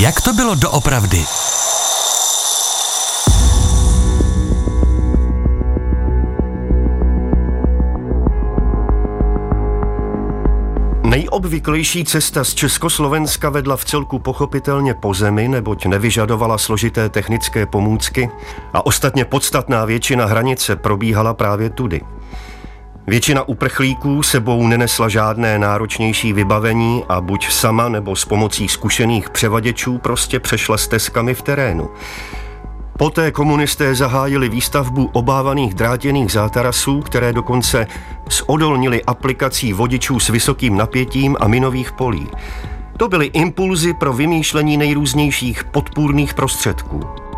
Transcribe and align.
Jak 0.00 0.20
to 0.20 0.32
bylo 0.32 0.54
doopravdy? 0.54 1.24
Nejobvyklejší 11.02 12.04
cesta 12.04 12.44
z 12.44 12.54
Československa 12.54 13.50
vedla 13.50 13.76
v 13.76 13.84
celku 13.84 14.18
pochopitelně 14.18 14.94
po 14.94 15.14
zemi, 15.14 15.48
neboť 15.48 15.86
nevyžadovala 15.86 16.58
složité 16.58 17.08
technické 17.08 17.66
pomůcky 17.66 18.30
a 18.72 18.86
ostatně 18.86 19.24
podstatná 19.24 19.84
většina 19.84 20.26
hranice 20.26 20.76
probíhala 20.76 21.34
právě 21.34 21.70
tudy. 21.70 22.00
Většina 23.10 23.48
uprchlíků 23.48 24.22
sebou 24.22 24.66
nenesla 24.66 25.08
žádné 25.08 25.58
náročnější 25.58 26.32
vybavení 26.32 27.04
a 27.08 27.20
buď 27.20 27.50
sama 27.50 27.88
nebo 27.88 28.16
s 28.16 28.24
pomocí 28.24 28.68
zkušených 28.68 29.30
převaděčů 29.30 29.98
prostě 29.98 30.40
přešla 30.40 30.78
stezkami 30.78 31.34
v 31.34 31.42
terénu. 31.42 31.90
Poté 32.98 33.32
komunisté 33.32 33.94
zahájili 33.94 34.48
výstavbu 34.48 35.10
obávaných 35.12 35.74
drátěných 35.74 36.32
zátarasů, 36.32 37.00
které 37.00 37.32
dokonce 37.32 37.86
zodolnili 38.30 39.04
aplikací 39.04 39.72
vodičů 39.72 40.20
s 40.20 40.28
vysokým 40.28 40.76
napětím 40.76 41.36
a 41.40 41.48
minových 41.48 41.92
polí. 41.92 42.26
To 42.96 43.08
byly 43.08 43.26
impulzy 43.26 43.94
pro 43.94 44.12
vymýšlení 44.12 44.76
nejrůznějších 44.76 45.64
podpůrných 45.64 46.34
prostředků. 46.34 47.29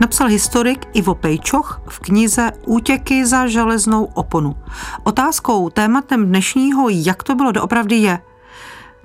Napsal 0.00 0.28
historik 0.28 0.86
Ivo 0.92 1.14
Pejčoch 1.14 1.80
v 1.88 1.98
knize 1.98 2.52
Útěky 2.66 3.26
za 3.26 3.46
železnou 3.46 4.04
oponu. 4.04 4.56
Otázkou, 5.04 5.70
tématem 5.70 6.26
dnešního, 6.26 6.88
jak 6.88 7.22
to 7.22 7.34
bylo 7.34 7.52
doopravdy 7.52 7.96
je, 7.96 8.18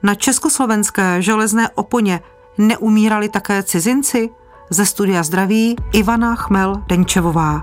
na 0.03 0.15
československé 0.15 1.21
železné 1.21 1.69
oponě 1.69 2.19
neumírali 2.57 3.29
také 3.29 3.63
cizinci? 3.63 4.29
Ze 4.69 4.85
studia 4.85 5.23
zdraví 5.23 5.75
Ivana 5.93 6.35
Chmel-Denčevová. 6.35 7.61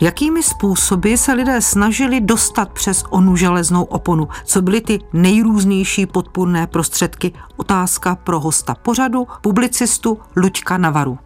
Jakými 0.00 0.42
způsoby 0.42 1.14
se 1.14 1.32
lidé 1.32 1.60
snažili 1.60 2.20
dostat 2.20 2.72
přes 2.72 3.04
onu 3.10 3.36
železnou 3.36 3.82
oponu? 3.84 4.28
Co 4.44 4.62
byly 4.62 4.80
ty 4.80 4.98
nejrůznější 5.12 6.06
podpůrné 6.06 6.66
prostředky? 6.66 7.32
Otázka 7.56 8.14
pro 8.14 8.40
hosta 8.40 8.74
pořadu, 8.74 9.26
publicistu 9.40 10.18
Luďka 10.36 10.78
Navaru. 10.78 11.18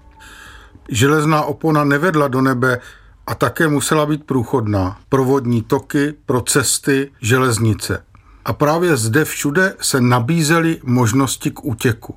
Železná 0.89 1.43
opona 1.43 1.85
nevedla 1.85 2.29
do 2.29 2.41
nebe 2.41 2.81
a 3.27 3.35
také 3.35 3.69
musela 3.69 4.07
být 4.07 4.25
průchodná. 4.25 4.99
Provodní 5.09 5.63
toky, 5.63 6.15
pro 6.27 6.41
cesty, 6.41 7.11
železnice. 7.21 8.05
A 8.45 8.53
právě 8.53 8.97
zde 8.97 9.25
všude 9.25 9.75
se 9.81 10.01
nabízely 10.01 10.81
možnosti 10.83 11.51
k 11.51 11.65
útěku. 11.65 12.15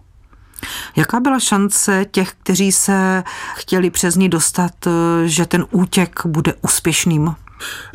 Jaká 0.95 1.19
byla 1.19 1.39
šance 1.39 2.05
těch, 2.11 2.33
kteří 2.43 2.71
se 2.71 3.23
chtěli 3.55 3.89
přes 3.89 4.15
ní 4.15 4.29
dostat, 4.29 4.71
že 5.25 5.45
ten 5.45 5.65
útěk 5.71 6.19
bude 6.25 6.53
úspěšným? 6.61 7.35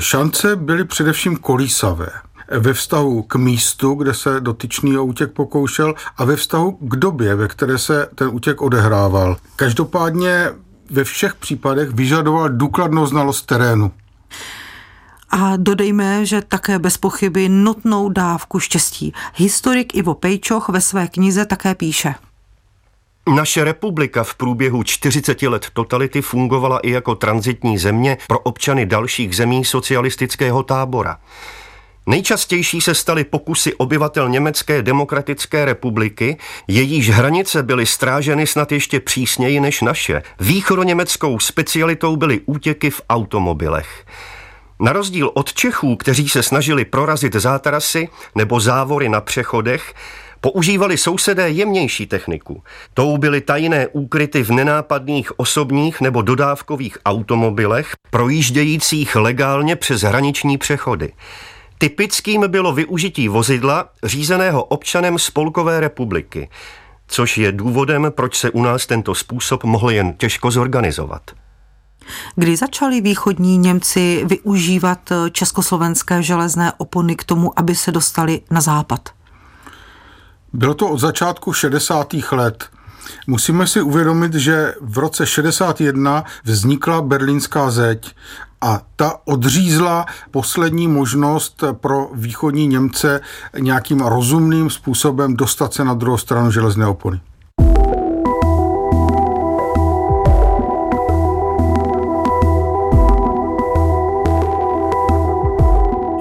Šance 0.01 0.57
byly 0.57 0.85
především 0.85 1.37
kolísavé 1.37 2.11
ve 2.51 2.75
vztahu 2.75 3.23
k 3.23 3.37
místu, 3.37 3.95
kde 3.95 4.15
se 4.15 4.41
dotyčný 4.41 4.99
o 4.99 5.05
útěk 5.05 5.33
pokoušel 5.33 5.95
a 6.17 6.25
ve 6.25 6.37
vztahu 6.37 6.73
k 6.81 6.97
době, 6.97 7.35
ve 7.35 7.49
které 7.49 7.79
se 7.79 8.09
ten 8.15 8.29
útěk 8.33 8.63
odehrával. 8.63 9.37
Každopádně 9.57 10.51
ve 10.91 11.05
všech 11.05 11.35
případech 11.35 11.91
vyžadoval 11.91 12.49
důkladnou 12.49 13.07
znalost 13.07 13.43
terénu. 13.43 13.93
A 15.31 15.57
dodejme, 15.57 16.27
že 16.27 16.43
také 16.43 16.79
bez 16.79 16.97
pochyby 16.97 17.49
nutnou 17.49 18.09
dávku 18.09 18.61
štěstí. 18.61 19.13
Historik 19.35 19.95
Ivo 19.95 20.15
Pejčoch 20.15 20.69
ve 20.69 20.81
své 20.81 21.09
knize 21.09 21.47
také 21.47 21.75
píše. 21.75 22.15
Naše 23.35 23.65
republika 23.65 24.25
v 24.25 24.35
průběhu 24.35 24.83
40 24.83 25.43
let 25.43 25.67
totality 25.73 26.23
fungovala 26.23 26.79
i 26.79 26.91
jako 26.91 27.15
transitní 27.15 27.79
země 27.79 28.19
pro 28.29 28.39
občany 28.39 28.87
dalších 28.87 29.37
zemí 29.37 29.65
socialistického 29.65 30.63
tábora. 30.63 31.19
Nejčastější 32.07 32.81
se 32.81 32.95
staly 32.95 33.25
pokusy 33.25 33.75
obyvatel 33.75 34.29
Německé 34.29 34.83
demokratické 34.83 35.65
republiky, 35.65 36.37
jejíž 36.69 37.11
hranice 37.11 37.63
byly 37.63 37.87
stráženy 37.87 38.47
snad 38.47 38.73
ještě 38.73 39.01
přísněji 39.01 39.61
než 39.61 39.81
naše. 39.81 40.23
Východoněmeckou 40.41 41.39
specialitou 41.39 42.17
byly 42.17 42.41
útěky 42.47 42.91
v 42.91 43.01
automobilech. 43.11 44.07
Na 44.81 44.93
rozdíl 44.93 45.31
od 45.35 45.53
Čechů, 45.53 45.97
kteří 45.97 46.29
se 46.29 46.43
snažili 46.43 46.85
prorazit 46.85 47.35
zátarasy 47.35 48.09
nebo 48.35 48.61
závory 48.61 49.09
na 49.09 49.21
přechodech, 49.21 49.95
Používali 50.43 50.99
sousedé 50.99 51.51
jemnější 51.51 52.07
techniku. 52.07 52.63
Tou 52.95 53.19
byly 53.19 53.41
tajné 53.41 53.89
úkryty 53.89 54.43
v 54.43 54.51
nenápadných 54.51 55.39
osobních 55.39 56.01
nebo 56.01 56.23
dodávkových 56.23 56.99
automobilech, 57.07 57.93
projíždějících 58.11 59.17
legálně 59.17 59.77
přes 59.77 60.03
hraniční 60.03 60.59
přechody. 60.59 61.13
Typickým 61.81 62.45
bylo 62.49 62.73
využití 62.73 63.29
vozidla 63.29 63.89
řízeného 64.05 64.65
občanem 64.65 65.19
Spolkové 65.19 65.81
republiky, 65.81 66.51
což 67.07 67.39
je 67.39 67.53
důvodem, 67.53 68.07
proč 68.11 68.39
se 68.39 68.51
u 68.51 68.63
nás 68.63 68.87
tento 68.87 69.15
způsob 69.15 69.65
mohl 69.65 69.91
jen 69.91 70.13
těžko 70.13 70.51
zorganizovat. 70.51 71.31
Kdy 72.37 72.57
začali 72.57 73.01
východní 73.01 73.59
Němci 73.59 74.25
využívat 74.27 75.13
československé 75.33 76.23
železné 76.23 76.73
opony 76.77 77.17
k 77.17 77.25
tomu, 77.25 77.59
aby 77.59 77.75
se 77.75 77.93
dostali 77.93 78.41
na 78.51 78.61
západ? 78.61 79.09
Bylo 80.53 80.75
to 80.75 80.89
od 80.89 80.99
začátku 80.99 81.53
60. 81.53 82.15
let. 82.33 82.65
Musíme 83.27 83.67
si 83.67 83.83
uvědomit, 83.83 84.35
že 84.35 84.75
v 84.81 84.99
roce 84.99 85.27
61 85.27 86.25
vznikla 86.45 87.03
berlínská 87.03 87.71
zeď 87.71 88.15
a 88.61 88.81
ta 88.97 89.15
odřízla 89.25 90.07
poslední 90.31 90.89
možnost 90.89 91.65
pro 91.73 92.11
východní 92.15 92.67
Němce 92.67 93.21
nějakým 93.59 94.01
rozumným 94.01 94.71
způsobem 94.71 95.37
dostat 95.37 95.75
se 95.75 95.85
na 95.85 95.95
druhou 95.95 96.19
stranu 96.19 96.51
železné 96.51 96.87
opony. 96.87 97.21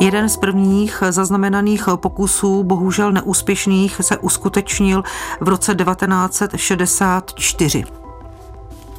Jeden 0.01 0.29
z 0.29 0.37
prvních 0.37 1.03
zaznamenaných 1.09 1.83
pokusů, 1.95 2.63
bohužel 2.63 3.11
neúspěšných, 3.11 4.01
se 4.01 4.17
uskutečnil 4.17 5.03
v 5.41 5.47
roce 5.47 5.75
1964. 5.75 7.98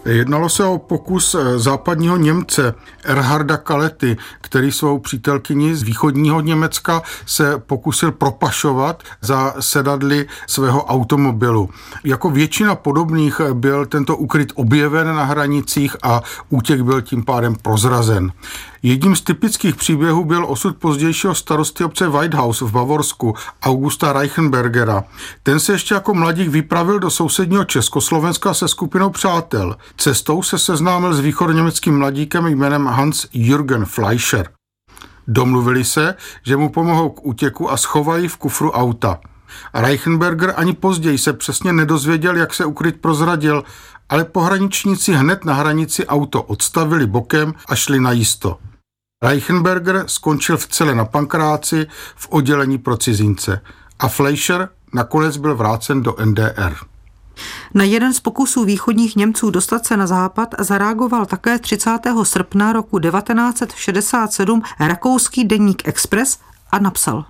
Jednalo 0.04 0.48
se 0.48 0.64
o 0.64 0.78
pokus 0.78 1.34
eh, 1.34 1.58
západního 1.58 2.16
Němce 2.16 2.74
Erharda 3.04 3.56
Kalety, 3.56 4.16
který 4.40 4.72
svou 4.72 4.98
přítelkyni 4.98 5.74
z 5.74 5.82
východního 5.82 6.40
Německa 6.40 7.02
se 7.26 7.58
pokusil 7.58 8.12
propašovat 8.12 9.02
za 9.20 9.54
sedadly 9.60 10.26
svého 10.46 10.84
automobilu. 10.84 11.70
Jako 12.04 12.30
většina 12.30 12.74
podobných 12.74 13.40
byl 13.52 13.86
tento 13.86 14.16
ukryt 14.16 14.52
objeven 14.54 15.06
na 15.06 15.24
hranicích 15.24 15.96
a 16.02 16.22
útěk 16.48 16.80
byl 16.80 17.00
tím 17.02 17.24
pádem 17.24 17.54
prozrazen. 17.62 18.32
Jedním 18.82 19.16
z 19.16 19.20
typických 19.20 19.76
příběhů 19.76 20.24
byl 20.24 20.46
osud 20.48 20.76
pozdějšího 20.76 21.34
starosty 21.34 21.84
obce 21.84 22.08
Whitehouse 22.08 22.64
v 22.64 22.72
Bavorsku, 22.72 23.34
Augusta 23.62 24.12
Reichenbergera. 24.12 25.04
Ten 25.42 25.60
se 25.60 25.72
ještě 25.72 25.94
jako 25.94 26.14
mladík 26.14 26.48
vypravil 26.48 26.98
do 26.98 27.10
sousedního 27.10 27.64
Československa 27.64 28.54
se 28.54 28.68
skupinou 28.68 29.10
přátel. 29.10 29.76
Cestou 29.96 30.42
se 30.42 30.58
seznámil 30.58 31.14
s 31.14 31.20
východněmeckým 31.20 31.98
mladíkem 31.98 32.46
jménem 32.46 32.86
Hans 32.86 33.26
Jürgen 33.32 33.84
Fleischer. 33.84 34.48
Domluvili 35.28 35.84
se, 35.84 36.14
že 36.46 36.56
mu 36.56 36.68
pomohou 36.68 37.10
k 37.10 37.26
útěku 37.26 37.72
a 37.72 37.76
schovají 37.76 38.28
v 38.28 38.36
kufru 38.36 38.70
auta. 38.70 39.20
Reichenberger 39.74 40.54
ani 40.56 40.72
později 40.72 41.18
se 41.18 41.32
přesně 41.32 41.72
nedozvěděl, 41.72 42.36
jak 42.36 42.54
se 42.54 42.64
ukryt 42.64 43.00
prozradil, 43.00 43.64
ale 44.08 44.24
pohraničníci 44.24 45.12
hned 45.12 45.44
na 45.44 45.54
hranici 45.54 46.06
auto 46.06 46.42
odstavili 46.42 47.06
bokem 47.06 47.54
a 47.68 47.74
šli 47.74 48.00
na 48.00 48.12
jisto. 48.12 48.58
Reichenberger 49.22 50.04
skončil 50.06 50.56
v 50.56 50.66
celé 50.66 50.94
na 50.94 51.04
Pankráci 51.04 51.86
v 52.16 52.28
oddělení 52.30 52.78
pro 52.78 52.96
cizince 52.96 53.60
a 53.98 54.08
Fleischer 54.08 54.68
nakonec 54.94 55.36
byl 55.36 55.56
vrácen 55.56 56.02
do 56.02 56.16
NDR. 56.24 56.76
Na 57.74 57.84
jeden 57.84 58.14
z 58.14 58.20
pokusů 58.20 58.64
východních 58.64 59.16
Němců 59.16 59.50
dostat 59.50 59.86
se 59.86 59.96
na 59.96 60.06
západ 60.06 60.54
zareagoval 60.58 61.26
také 61.26 61.58
30. 61.58 61.98
srpna 62.22 62.72
roku 62.72 62.98
1967 62.98 64.62
rakouský 64.80 65.44
deník 65.44 65.88
Express 65.88 66.38
a 66.70 66.78
napsal. 66.78 67.24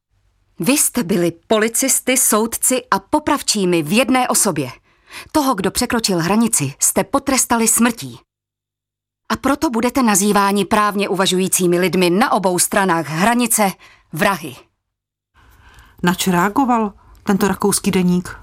Vy 0.61 0.73
jste 0.73 1.03
byli 1.03 1.33
policisty, 1.47 2.17
soudci 2.17 2.83
a 2.91 2.99
popravčími 2.99 3.83
v 3.83 3.93
jedné 3.93 4.29
osobě. 4.29 4.71
Toho, 5.33 5.55
kdo 5.55 5.71
překročil 5.71 6.19
hranici, 6.19 6.75
jste 6.79 7.05
potrestali 7.05 7.69
smrtí. 7.69 8.19
A 9.31 9.37
proto 9.37 9.71
budete 9.71 10.03
nazýváni 10.03 10.65
právně 10.65 11.09
uvažujícími 11.09 11.79
lidmi 11.79 12.11
na 12.11 12.33
obou 12.33 12.59
stranách 12.59 13.09
hranice 13.09 13.73
vrahy. 14.13 14.57
Nač 16.03 16.29
reagoval 16.29 16.93
tento 17.23 17.49
rakouský 17.49 17.91
deník? 17.91 18.37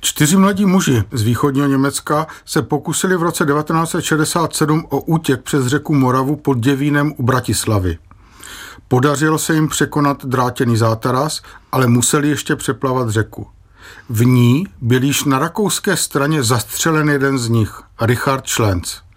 Čtyři 0.00 0.36
mladí 0.36 0.66
muži 0.66 1.04
z 1.12 1.22
východního 1.22 1.66
Německa 1.66 2.26
se 2.44 2.62
pokusili 2.62 3.16
v 3.16 3.22
roce 3.22 3.46
1967 3.46 4.86
o 4.88 5.00
útěk 5.00 5.42
přes 5.42 5.66
řeku 5.66 5.94
Moravu 5.94 6.36
pod 6.36 6.58
Děvínem 6.58 7.12
u 7.16 7.22
Bratislavy. 7.22 7.98
Podařilo 8.88 9.38
se 9.38 9.54
jim 9.54 9.68
překonat 9.68 10.24
drátěný 10.24 10.76
zátaras, 10.76 11.42
ale 11.72 11.86
museli 11.86 12.28
ještě 12.28 12.56
přeplavat 12.56 13.10
řeku. 13.10 13.46
V 14.08 14.24
ní 14.24 14.66
byl 14.80 15.02
již 15.02 15.24
na 15.24 15.38
rakouské 15.38 15.96
straně 15.96 16.42
zastřelen 16.42 17.08
jeden 17.08 17.38
z 17.38 17.48
nich, 17.48 17.82
Richard 18.00 18.48
Schlenz. 18.48 19.07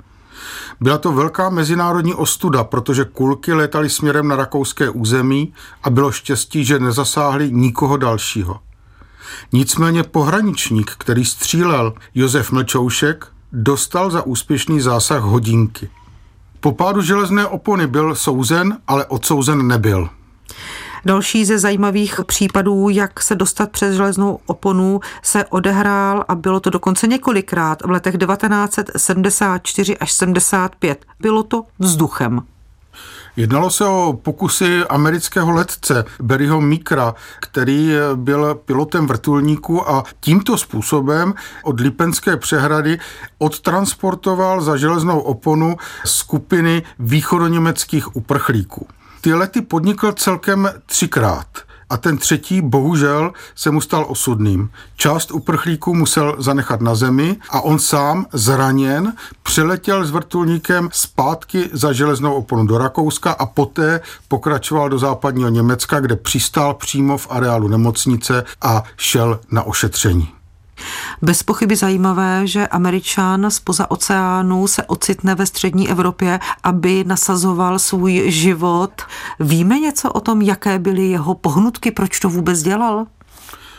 Byla 0.82 0.98
to 0.98 1.12
velká 1.12 1.50
mezinárodní 1.50 2.14
ostuda, 2.14 2.64
protože 2.64 3.06
kulky 3.06 3.54
létaly 3.54 3.90
směrem 3.90 4.28
na 4.28 4.36
rakouské 4.36 4.90
území 4.90 5.54
a 5.84 5.90
bylo 5.90 6.12
štěstí, 6.12 6.66
že 6.66 6.80
nezasáhli 6.80 7.52
nikoho 7.52 7.98
dalšího. 7.98 8.60
Nicméně 9.54 10.04
pohraničník, 10.04 10.92
který 10.98 11.26
střílel 11.26 11.94
Josef 12.16 12.52
Mlčoušek, 12.52 13.28
dostal 13.52 14.12
za 14.12 14.22
úspěšný 14.22 14.82
zásah 14.82 15.22
hodinky. 15.22 15.90
Po 16.60 16.72
pádu 16.72 17.02
železné 17.02 17.48
opony 17.48 17.88
byl 17.88 18.16
souzen, 18.16 18.78
ale 18.88 19.06
odsouzen 19.06 19.68
nebyl. 19.68 20.10
Další 21.06 21.46
ze 21.46 21.60
zajímavých 21.60 22.20
případů, 22.26 22.90
jak 22.90 23.24
se 23.24 23.36
dostat 23.36 23.72
přes 23.72 23.96
železnou 23.96 24.40
oponu, 24.46 25.00
se 25.24 25.46
odehrál 25.46 26.26
a 26.28 26.36
bylo 26.36 26.60
to 26.60 26.70
dokonce 26.70 27.08
několikrát 27.08 27.82
v 27.82 27.90
letech 27.90 28.18
1974 28.18 29.98
až 29.98 30.12
75. 30.12 31.06
Bylo 31.20 31.44
to 31.44 31.64
vzduchem. 31.80 32.42
Jednalo 33.36 33.70
se 33.70 33.86
o 33.86 34.20
pokusy 34.24 34.84
amerického 34.90 35.52
letce 35.52 36.06
Barryho 36.22 36.62
Mikra, 36.62 37.16
který 37.40 37.92
byl 38.16 38.56
pilotem 38.56 39.08
vrtulníku 39.08 39.90
a 39.90 40.04
tímto 40.20 40.58
způsobem 40.58 41.34
od 41.64 41.80
Lipenské 41.80 42.38
přehrady 42.38 43.00
odtransportoval 43.38 44.62
za 44.62 44.78
železnou 44.78 45.20
oponu 45.20 45.78
skupiny 46.06 46.84
východoněmeckých 47.00 48.16
uprchlíků. 48.16 48.88
Ty 49.22 49.34
lety 49.34 49.62
podnikl 49.62 50.12
celkem 50.12 50.70
třikrát 50.86 51.48
a 51.90 51.98
ten 51.98 52.18
třetí 52.18 52.62
bohužel 52.62 53.34
se 53.56 53.72
mu 53.72 53.82
stal 53.82 54.06
osudným. 54.10 54.70
Část 54.96 55.32
uprchlíků 55.32 55.94
musel 55.96 56.36
zanechat 56.40 56.82
na 56.82 56.96
zemi 56.96 57.38
a 57.50 57.62
on 57.62 57.80
sám 57.80 58.26
zraněn 58.34 59.14
přiletěl 59.44 60.06
s 60.06 60.12
vrtulníkem 60.12 60.90
zpátky 60.92 61.70
za 61.74 61.94
železnou 61.94 62.34
oponu 62.34 62.66
do 62.66 62.78
Rakouska 62.78 63.32
a 63.32 63.46
poté 63.46 64.02
pokračoval 64.28 64.90
do 64.90 65.00
západního 65.00 65.50
Německa, 65.50 66.00
kde 66.00 66.16
přistál 66.16 66.74
přímo 66.74 67.18
v 67.18 67.28
areálu 67.30 67.68
nemocnice 67.68 68.44
a 68.62 68.84
šel 68.98 69.40
na 69.52 69.64
ošetření. 69.64 70.41
Bez 71.22 71.44
pochyby 71.44 71.76
zajímavé, 71.76 72.48
že 72.48 72.68
Američan 72.68 73.52
spoza 73.52 73.92
oceánu 73.92 74.68
se 74.68 74.84
ocitne 74.84 75.36
ve 75.36 75.46
střední 75.46 75.90
Evropě, 75.90 76.40
aby 76.64 77.04
nasazoval 77.04 77.80
svůj 77.80 78.24
život. 78.32 78.92
Víme 79.40 79.80
něco 79.80 80.12
o 80.12 80.20
tom, 80.20 80.42
jaké 80.42 80.80
byly 80.80 81.08
jeho 81.08 81.36
pohnutky, 81.36 81.92
proč 81.92 82.20
to 82.20 82.30
vůbec 82.30 82.62
dělal? 82.62 83.06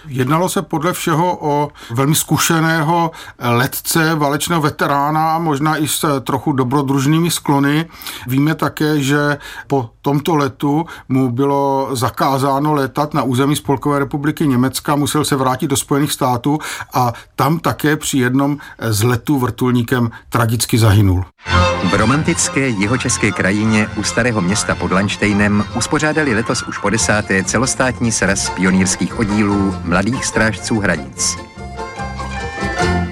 Jednalo 0.08 0.48
se 0.48 0.62
podle 0.62 0.92
všeho 0.92 1.38
o 1.40 1.68
velmi 1.90 2.14
zkušeného 2.14 3.10
letce, 3.38 4.14
válečného 4.14 4.60
veterána, 4.62 5.38
možná 5.38 5.76
i 5.76 5.88
s 5.88 6.20
trochu 6.20 6.52
dobrodružnými 6.52 7.30
sklony. 7.30 7.86
Víme 8.26 8.54
také, 8.54 9.00
že 9.00 9.38
po 9.66 9.90
tomto 10.02 10.36
letu 10.36 10.86
mu 11.08 11.30
bylo 11.30 11.88
zakázáno 11.92 12.72
letat 12.72 13.14
na 13.14 13.22
území 13.22 13.56
Spolkové 13.56 13.98
republiky 13.98 14.46
Německa, 14.46 14.96
musel 14.96 15.24
se 15.24 15.36
vrátit 15.36 15.66
do 15.66 15.76
Spojených 15.76 16.12
států 16.12 16.58
a 16.94 17.12
tam 17.36 17.58
také 17.58 17.96
při 17.96 18.18
jednom 18.18 18.58
z 18.80 19.02
letů 19.02 19.38
vrtulníkem 19.38 20.10
tragicky 20.28 20.78
zahynul. 20.78 21.24
V 21.90 21.94
romantické 21.94 22.68
jihočeské 22.68 23.32
krajině 23.32 23.88
u 23.96 24.02
starého 24.02 24.40
města 24.40 24.74
pod 24.74 24.92
Lanštejnem 24.92 25.64
uspořádali 25.76 26.34
letos 26.34 26.62
už 26.62 26.78
po 26.78 26.90
desáté 26.90 27.44
celostátní 27.44 28.12
sraz 28.12 28.50
pionýrských 28.50 29.18
oddílů 29.18 29.74
mladých 29.84 30.24
strážců 30.24 30.80
hranic. 30.80 31.36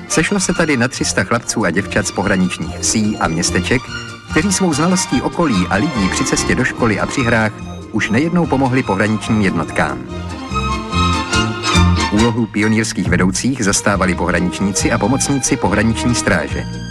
Sešlo 0.09 0.41
se 0.41 0.55
tady 0.55 0.77
na 0.77 0.89
300 0.89 1.25
chlapců 1.25 1.65
a 1.65 1.71
děvčat 1.71 2.07
z 2.07 2.13
pohraničních 2.13 2.79
vsí 2.79 3.17
a 3.17 3.29
městeček, 3.29 3.83
kteří 4.31 4.53
svou 4.53 4.73
znalostí 4.73 5.23
okolí 5.23 5.67
a 5.71 5.75
lidí 5.75 6.09
při 6.11 6.25
cestě 6.25 6.55
do 6.55 6.65
školy 6.65 7.01
a 7.01 7.07
při 7.07 7.23
hrách 7.23 7.53
už 7.93 8.11
nejednou 8.11 8.47
pomohli 8.47 8.83
pohraničním 8.83 9.41
jednotkám. 9.41 9.99
Úlohu 12.13 12.47
pionýrských 12.47 13.09
vedoucích 13.09 13.65
zastávali 13.65 14.15
pohraničníci 14.15 14.93
a 14.93 14.99
pomocníci 14.99 15.57
pohraniční 15.57 16.15
stráže. 16.15 16.90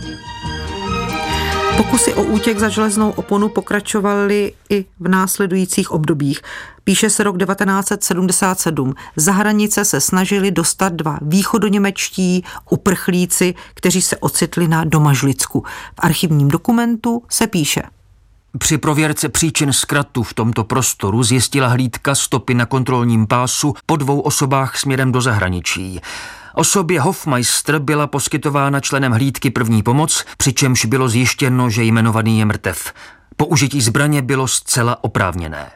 Pokusy 1.79 2.13
o 2.13 2.23
útěk 2.23 2.59
za 2.59 2.69
železnou 2.69 3.11
oponu 3.11 3.49
pokračovaly 3.49 4.53
i 4.69 4.85
v 4.99 5.07
následujících 5.07 5.91
obdobích. 5.91 6.41
Píše 6.83 7.09
se 7.09 7.23
rok 7.23 7.37
1977. 7.37 8.93
Za 9.15 9.31
hranice 9.31 9.85
se 9.85 10.01
snažili 10.01 10.51
dostat 10.51 10.93
dva 10.93 11.17
východoněmečtí 11.21 12.43
uprchlíci, 12.69 13.55
kteří 13.73 14.01
se 14.01 14.17
ocitli 14.17 14.67
na 14.67 14.83
Domažlicku. 14.83 15.63
V 15.95 15.99
archivním 15.99 16.47
dokumentu 16.47 17.23
se 17.29 17.47
píše. 17.47 17.81
Při 18.57 18.77
prověrce 18.77 19.29
příčin 19.29 19.73
zkratu 19.73 20.23
v 20.23 20.33
tomto 20.33 20.63
prostoru 20.63 21.23
zjistila 21.23 21.67
hlídka 21.67 22.15
stopy 22.15 22.53
na 22.53 22.65
kontrolním 22.65 23.27
pásu 23.27 23.73
po 23.85 23.95
dvou 23.95 24.19
osobách 24.19 24.77
směrem 24.77 25.11
do 25.11 25.21
zahraničí. 25.21 26.01
Osobě 26.59 27.01
Hofmeister 27.01 27.79
byla 27.79 28.07
poskytována 28.07 28.79
členem 28.79 29.11
hlídky 29.11 29.49
první 29.49 29.83
pomoc, 29.83 30.25
přičemž 30.37 30.85
bylo 30.85 31.09
zjištěno, 31.09 31.69
že 31.69 31.83
jmenovaný 31.83 32.39
je 32.39 32.45
mrtev. 32.45 32.93
Použití 33.37 33.81
zbraně 33.81 34.21
bylo 34.21 34.47
zcela 34.47 35.03
oprávněné. 35.03 35.71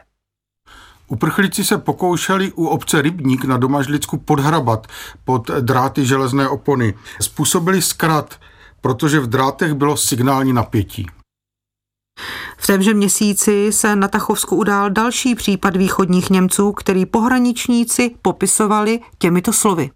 Uprchlíci 1.08 1.64
se 1.64 1.78
pokoušeli 1.78 2.52
u 2.52 2.66
obce 2.66 3.02
Rybník 3.02 3.44
na 3.44 3.56
Domažlicku 3.56 4.18
podhrabat 4.18 4.86
pod 5.24 5.50
dráty 5.60 6.06
železné 6.06 6.48
opony. 6.48 6.94
Způsobili 7.20 7.82
zkrat, 7.82 8.40
protože 8.80 9.20
v 9.20 9.26
drátech 9.26 9.74
bylo 9.74 9.96
signální 9.96 10.52
napětí. 10.52 11.06
V 12.56 12.66
témže 12.66 12.94
měsíci 12.94 13.72
se 13.72 13.96
na 13.96 14.08
Tachovsku 14.08 14.56
udál 14.56 14.90
další 14.90 15.34
případ 15.34 15.76
východních 15.76 16.30
Němců, 16.30 16.72
který 16.72 17.06
pohraničníci 17.06 18.10
popisovali 18.22 19.00
těmito 19.18 19.52
slovy. 19.52 19.90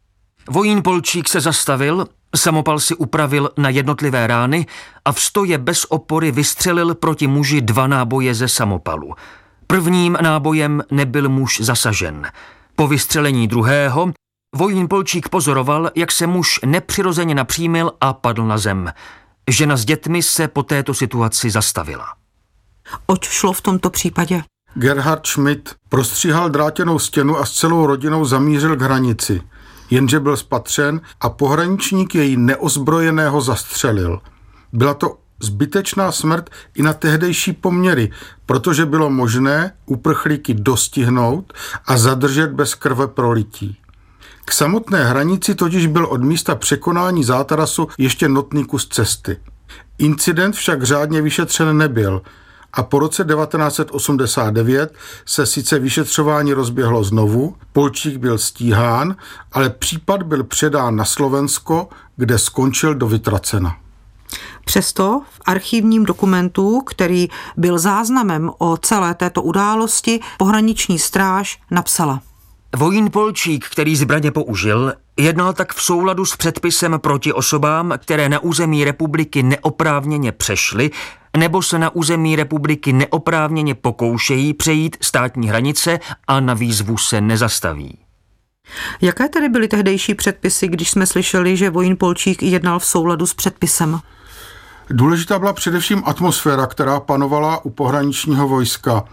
Vojín 0.51 0.83
Polčík 0.83 1.29
se 1.29 1.41
zastavil, 1.41 2.07
samopal 2.37 2.81
si 2.81 2.95
upravil 2.95 3.51
na 3.57 3.69
jednotlivé 3.69 4.27
rány 4.27 4.67
a 5.05 5.13
v 5.13 5.21
stoje 5.21 5.59
bez 5.59 5.85
opory 5.85 6.31
vystřelil 6.33 6.95
proti 6.95 7.27
muži 7.27 7.61
dva 7.61 7.87
náboje 7.87 8.35
ze 8.35 8.49
samopalu. 8.49 9.15
Prvním 9.67 10.19
nábojem 10.23 10.83
nebyl 10.91 11.29
muž 11.29 11.61
zasažen. 11.61 12.27
Po 12.77 12.89
vystřelení 12.89 13.49
druhého 13.49 14.13
vojín 14.57 14.89
Polčík 14.89 15.29
pozoroval, 15.29 15.91
jak 15.95 16.13
se 16.13 16.27
muž 16.27 16.61
nepřirozeně 16.65 17.35
napřímil 17.35 17.93
a 18.01 18.13
padl 18.13 18.47
na 18.47 18.59
zem. 18.59 18.93
Žena 19.51 19.77
s 19.77 19.85
dětmi 19.85 20.23
se 20.23 20.49
po 20.49 20.63
této 20.63 20.95
situaci 20.95 21.51
zastavila. 21.51 22.07
Oč 23.07 23.29
šlo 23.29 23.53
v 23.53 23.61
tomto 23.61 23.91
případě? 23.91 24.43
Gerhard 24.75 25.27
Schmidt 25.27 25.75
prostříhal 25.89 26.51
drátěnou 26.51 26.99
stěnu 26.99 27.39
a 27.39 27.47
s 27.47 27.53
celou 27.53 27.87
rodinou 27.87 28.25
zamířil 28.25 28.77
k 28.77 28.83
hranici 28.83 29.43
jenže 29.91 30.21
byl 30.21 30.37
spatřen 30.37 31.01
a 31.21 31.29
pohraničník 31.29 32.15
jej 32.15 32.37
neozbrojeného 32.37 33.41
zastřelil. 33.41 34.21
Byla 34.73 34.95
to 34.95 35.19
zbytečná 35.41 36.13
smrt 36.13 36.51
i 36.75 36.83
na 36.83 36.93
tehdejší 36.93 37.53
poměry, 37.53 38.11
protože 38.47 38.87
bylo 38.87 39.11
možné 39.11 39.73
uprchlíky 39.87 40.55
dostihnout 40.55 41.53
a 41.87 41.99
zadržet 41.99 42.51
bez 42.51 42.75
krve 42.75 43.07
prolití. 43.07 43.77
K 44.45 44.53
samotné 44.53 45.05
hranici 45.05 45.55
totiž 45.55 45.87
byl 45.87 46.07
od 46.07 46.23
místa 46.23 46.55
překonání 46.55 47.25
zátarasu 47.25 47.89
ještě 47.99 48.29
notný 48.29 48.65
kus 48.65 48.89
cesty. 48.89 49.37
Incident 49.99 50.55
však 50.55 50.83
řádně 50.83 51.23
vyšetřen 51.23 51.77
nebyl 51.77 52.23
a 52.73 52.83
po 52.83 52.99
roce 52.99 53.25
1989 53.25 54.95
se 55.27 55.47
sice 55.47 55.79
vyšetřování 55.79 56.53
rozběhlo 56.53 57.05
znovu, 57.05 57.57
Polčík 57.73 58.17
byl 58.17 58.39
stíhán, 58.39 59.17
ale 59.53 59.71
případ 59.71 60.23
byl 60.23 60.45
předán 60.45 60.97
na 60.97 61.05
Slovensko, 61.05 61.89
kde 62.17 62.39
skončil 62.39 62.95
do 62.95 63.09
vytracena. 63.09 63.77
Přesto 64.65 65.23
v 65.31 65.41
archivním 65.47 66.05
dokumentu, 66.05 66.81
který 66.81 67.29
byl 67.57 67.79
záznamem 67.79 68.51
o 68.59 68.77
celé 68.77 69.15
této 69.15 69.43
události, 69.43 70.21
pohraniční 70.39 70.99
stráž 70.99 71.61
napsala. 71.71 72.21
Vojín 72.77 73.11
Polčík, 73.11 73.67
který 73.67 73.97
zbraně 73.97 74.31
použil, 74.31 74.95
jednal 75.17 75.53
tak 75.53 75.75
v 75.75 75.83
souladu 75.83 76.25
s 76.25 76.37
předpisem 76.37 76.99
proti 77.01 77.33
osobám, 77.33 77.95
které 77.99 78.29
na 78.29 78.39
území 78.39 78.85
republiky 78.85 79.43
neoprávněně 79.43 80.33
přešly 80.33 80.91
nebo 81.37 81.63
se 81.63 81.79
na 81.79 81.95
území 81.95 82.37
republiky 82.37 82.93
neoprávněně 82.93 83.75
pokoušejí 83.75 84.55
přejít 84.55 84.97
státní 85.01 85.49
hranice 85.49 86.01
a 86.29 86.41
na 86.41 86.55
výzvu 86.55 86.99
se 86.99 87.21
nezastaví. 87.21 87.99
Jaké 89.01 89.29
tedy 89.29 89.49
byly 89.49 89.69
tehdejší 89.69 90.15
předpisy, 90.15 90.69
když 90.69 90.91
jsme 90.91 91.07
slyšeli, 91.07 91.57
že 91.57 91.71
vojín 91.71 91.97
Polčík 91.97 92.43
jednal 92.43 92.79
v 92.79 92.87
souladu 92.87 93.27
s 93.27 93.35
předpisem? 93.35 94.01
Důležitá 94.91 95.39
byla 95.39 95.53
především 95.53 96.03
atmosféra, 96.05 96.67
která 96.67 97.01
panovala 97.01 97.65
u 97.65 97.71
pohraničního 97.71 98.49
vojska. 98.49 99.05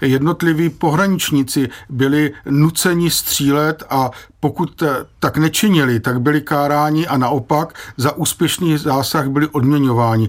Jednotliví 0.00 0.70
pohraničníci 0.70 1.68
byli 1.88 2.32
nuceni 2.50 3.10
střílet 3.10 3.82
a 3.90 4.10
pokud 4.40 4.82
tak 5.20 5.36
nečinili, 5.36 6.00
tak 6.00 6.20
byli 6.20 6.40
káráni 6.40 7.06
a 7.06 7.16
naopak 7.16 7.74
za 7.96 8.16
úspěšný 8.16 8.78
zásah 8.78 9.28
byli 9.28 9.48
odměňováni. 9.48 10.28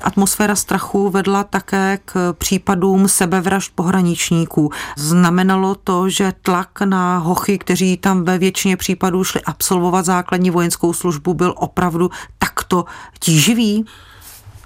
Atmosféra 0.00 0.56
strachu 0.56 1.10
vedla 1.10 1.44
také 1.44 1.98
k 2.04 2.32
případům 2.38 3.08
sebevražd 3.08 3.72
pohraničníků. 3.74 4.70
Znamenalo 4.96 5.74
to, 5.74 6.08
že 6.08 6.32
tlak 6.42 6.80
na 6.80 7.18
hochy, 7.18 7.58
kteří 7.58 7.96
tam 7.96 8.24
ve 8.24 8.38
většině 8.38 8.76
případů 8.76 9.24
šli 9.24 9.40
absolvovat 9.42 10.04
základní 10.04 10.50
vojenskou 10.50 10.92
službu, 10.92 11.34
byl 11.34 11.54
opravdu 11.56 12.10
takto 12.38 12.84
tíživý? 13.18 13.84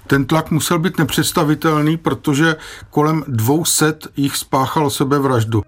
Ten 0.07 0.25
tlak 0.25 0.51
musel 0.51 0.79
být 0.79 0.97
nepředstavitelný, 0.97 1.97
protože 1.97 2.55
kolem 2.89 3.23
200 3.27 3.93
jich 4.15 4.37
spáchalo 4.37 4.89
sebevraždu. 4.89 5.63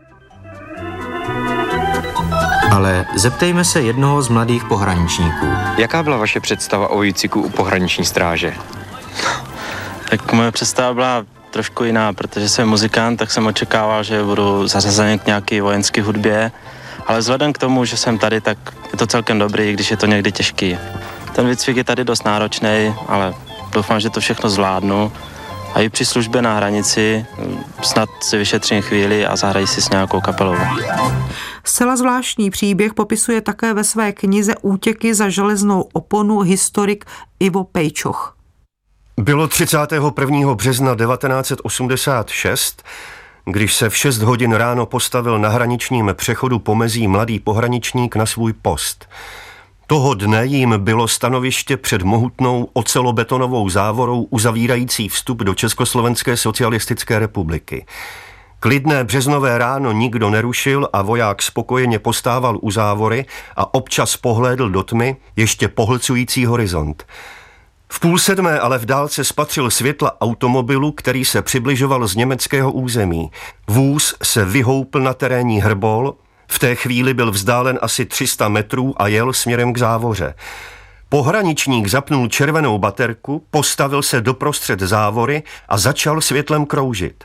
Ale 2.72 3.06
zeptejme 3.16 3.66
se 3.66 3.82
jednoho 3.82 4.22
z 4.22 4.30
mladých 4.30 4.64
pohraničníků. 4.64 5.46
Jaká 5.78 6.04
byla 6.04 6.18
vaše 6.18 6.40
představa 6.40 6.88
o 6.88 7.00
výcviku 7.00 7.42
u 7.42 7.50
pohraniční 7.50 8.06
stráže? 8.06 8.54
Tak 10.10 10.34
moje 10.34 10.52
představa 10.52 10.94
byla 10.94 11.24
trošku 11.52 11.84
jiná, 11.84 12.14
protože 12.14 12.50
jsem 12.50 12.70
muzikant, 12.70 13.20
tak 13.20 13.32
jsem 13.32 13.48
očekával, 13.48 14.04
že 14.04 14.24
budu 14.24 14.68
zařazen 14.68 15.20
k 15.20 15.26
nějaké 15.26 15.62
vojenské 15.62 16.02
hudbě, 16.02 16.52
ale 17.08 17.20
vzhledem 17.20 17.54
k 17.54 17.58
tomu, 17.58 17.86
že 17.86 17.98
jsem 17.98 18.18
tady, 18.18 18.42
tak 18.42 18.58
je 18.92 18.98
to 18.98 19.08
celkem 19.08 19.40
dobrý, 19.40 19.74
když 19.74 19.92
je 19.92 19.98
to 19.98 20.06
někdy 20.06 20.32
těžký. 20.32 20.78
Ten 21.34 21.50
výcvik 21.50 21.78
je 21.78 21.84
tady 21.84 22.04
dost 22.04 22.26
náročný, 22.26 22.96
ale 23.08 23.34
doufám, 23.72 24.00
že 24.00 24.10
to 24.10 24.20
všechno 24.20 24.50
zvládnu. 24.50 25.12
A 25.74 25.80
i 25.82 25.90
při 25.90 26.06
službě 26.06 26.42
na 26.42 26.56
hranici 26.56 27.26
snad 27.82 28.10
si 28.22 28.38
vyšetřím 28.38 28.82
chvíli 28.82 29.26
a 29.26 29.36
zahrají 29.36 29.68
si 29.68 29.82
s 29.82 29.90
nějakou 29.90 30.22
kapelou. 30.22 30.56
Zcela 31.68 31.96
zvláštní 31.96 32.50
příběh 32.50 32.94
popisuje 32.94 33.42
také 33.42 33.74
ve 33.74 33.84
své 33.84 34.12
knize 34.12 34.56
Útěky 34.62 35.14
za 35.14 35.30
železnou 35.30 35.82
oponu 35.94 36.40
historik 36.40 37.06
Ivo 37.40 37.64
Pejčoch. 37.64 38.38
Bylo 39.20 39.48
31. 39.48 40.54
března 40.56 40.96
1986, 40.96 42.84
když 43.46 43.76
se 43.76 43.90
v 43.90 43.98
6 43.98 44.18
hodin 44.18 44.52
ráno 44.52 44.86
postavil 44.86 45.40
na 45.40 45.50
hraničním 45.50 46.12
přechodu 46.14 46.60
pomezí 46.60 47.08
mladý 47.08 47.40
pohraničník 47.40 48.16
na 48.16 48.26
svůj 48.26 48.54
post– 48.54 49.06
toho 49.88 50.14
dne 50.14 50.46
jim 50.46 50.74
bylo 50.78 51.08
stanoviště 51.08 51.78
před 51.78 52.02
mohutnou 52.02 52.70
ocelobetonovou 52.74 53.70
závorou 53.70 54.24
uzavírající 54.24 55.10
vstup 55.10 55.38
do 55.38 55.54
Československé 55.54 56.38
socialistické 56.38 57.20
republiky. 57.20 57.86
Klidné 58.66 59.04
březnové 59.04 59.58
ráno 59.58 59.92
nikdo 59.92 60.30
nerušil 60.30 60.90
a 60.94 61.02
voják 61.02 61.42
spokojeně 61.42 62.00
postával 62.00 62.60
u 62.62 62.72
závory 62.72 63.26
a 63.56 63.74
občas 63.74 64.18
pohlédl 64.18 64.70
do 64.70 64.84
tmy, 64.84 65.16
ještě 65.36 65.68
pohlcující 65.68 66.46
horizont. 66.46 67.06
V 67.90 68.00
půl 68.00 68.20
sedmé 68.20 68.60
ale 68.60 68.78
v 68.78 68.86
dálce 68.86 69.24
spatřil 69.24 69.72
světla 69.72 70.22
automobilu, 70.22 70.92
který 70.92 71.26
se 71.26 71.42
přibližoval 71.42 72.08
z 72.08 72.16
německého 72.16 72.72
území. 72.72 73.32
Vůz 73.68 74.16
se 74.24 74.46
vyhoupl 74.46 75.00
na 75.00 75.14
terénní 75.14 75.62
hrbol 75.62 76.16
v 76.48 76.60
té 76.60 76.76
chvíli 76.76 77.14
byl 77.14 77.32
vzdálen 77.32 77.80
asi 77.82 78.06
300 78.06 78.50
metrů 78.50 79.02
a 79.02 79.08
jel 79.08 79.34
směrem 79.34 79.74
k 79.74 79.78
závoře. 79.78 80.34
Pohraničník 81.10 81.88
zapnul 81.88 82.28
červenou 82.28 82.78
baterku, 82.78 83.46
postavil 83.52 84.02
se 84.02 84.22
doprostřed 84.22 84.80
závory 84.80 85.44
a 85.70 85.78
začal 85.78 86.22
světlem 86.22 86.66
kroužit. 86.66 87.24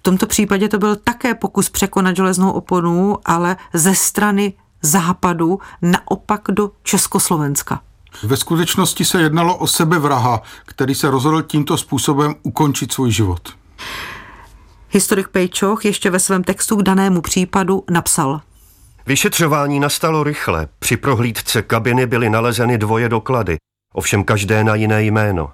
V 0.00 0.02
tomto 0.02 0.26
případě 0.26 0.68
to 0.68 0.78
byl 0.78 0.96
také 0.96 1.34
pokus 1.34 1.70
překonat 1.70 2.16
železnou 2.16 2.50
oponu, 2.50 3.16
ale 3.24 3.56
ze 3.74 3.94
strany 3.94 4.52
západu 4.82 5.58
naopak 5.82 6.40
do 6.50 6.70
Československa. 6.82 7.80
Ve 8.22 8.36
skutečnosti 8.36 9.04
se 9.04 9.22
jednalo 9.22 9.56
o 9.56 9.66
sebevraha, 9.66 10.42
který 10.64 10.94
se 10.94 11.10
rozhodl 11.10 11.42
tímto 11.42 11.76
způsobem 11.76 12.34
ukončit 12.42 12.92
svůj 12.92 13.10
život. 13.10 13.48
Historik 14.90 15.28
Pejčoch 15.28 15.84
ještě 15.84 16.10
ve 16.10 16.18
svém 16.18 16.44
textu 16.44 16.76
k 16.76 16.82
danému 16.82 17.20
případu 17.20 17.84
napsal. 17.90 18.40
Vyšetřování 19.06 19.80
nastalo 19.80 20.24
rychle. 20.24 20.68
Při 20.78 20.96
prohlídce 20.96 21.62
kabiny 21.62 22.06
byly 22.06 22.30
nalezeny 22.30 22.78
dvoje 22.78 23.08
doklady, 23.08 23.56
ovšem 23.94 24.24
každé 24.24 24.64
na 24.64 24.74
jiné 24.74 25.02
jméno. 25.02 25.52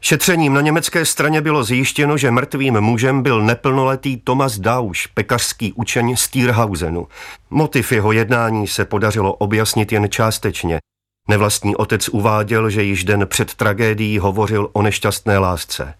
Šetřením 0.00 0.52
na 0.52 0.60
německé 0.60 1.04
straně 1.04 1.40
bylo 1.40 1.64
zjištěno, 1.64 2.16
že 2.16 2.30
mrtvým 2.30 2.80
mužem 2.80 3.22
byl 3.22 3.42
neplnoletý 3.42 4.16
Thomas 4.16 4.58
Dausch, 4.58 5.08
pekařský 5.14 5.72
učeň 5.72 6.16
z 6.16 6.28
Tierhausenu. 6.28 7.08
Motiv 7.50 7.92
jeho 7.92 8.12
jednání 8.12 8.66
se 8.66 8.84
podařilo 8.84 9.34
objasnit 9.34 9.92
jen 9.92 10.08
částečně. 10.08 10.78
Nevlastní 11.28 11.76
otec 11.76 12.08
uváděl, 12.08 12.70
že 12.70 12.82
již 12.82 13.04
den 13.04 13.26
před 13.26 13.54
tragédií 13.54 14.18
hovořil 14.18 14.70
o 14.72 14.82
nešťastné 14.82 15.38
lásce. 15.38 15.94